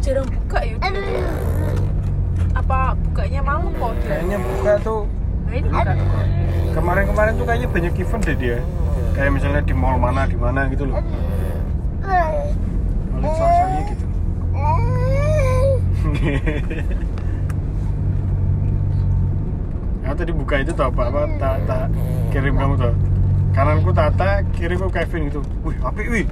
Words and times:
jarang 0.00 0.28
buka 0.30 0.58
ya. 0.64 0.76
Apa 2.54 2.94
bukanya 2.98 3.40
malam 3.42 3.70
kok 3.74 3.92
kayaknya 4.06 4.38
buka 4.38 4.72
tuh. 4.82 5.02
Kemarin-kemarin 6.74 7.32
tuh 7.38 7.46
kayaknya 7.46 7.68
banyak 7.70 7.94
event 8.02 8.22
deh 8.26 8.36
dia. 8.38 8.58
Kayak 9.14 9.30
misalnya 9.38 9.62
di 9.62 9.74
mall 9.74 9.98
mana 9.98 10.26
di 10.26 10.34
mana 10.34 10.66
gitu 10.70 10.90
loh. 10.90 10.98
Paling 12.02 13.34
sosialnya 13.34 13.80
gitu. 13.90 14.04
Ya 20.04 20.12
tadi 20.12 20.36
buka 20.36 20.60
itu 20.60 20.68
tau 20.76 20.92
apa 20.92 21.08
apa 21.08 21.24
tak 21.40 21.64
tak 21.64 21.88
kirim 22.28 22.60
kamu 22.60 22.76
tau 22.76 22.92
kananku 23.54 23.94
Tata 23.94 24.42
kiriku 24.52 24.90
Kevin 24.90 25.30
gitu. 25.30 25.40
Wih 25.62 25.78
api 25.80 26.02
wih. 26.10 26.24